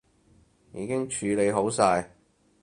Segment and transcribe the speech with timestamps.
[0.73, 2.09] 已經處理好晒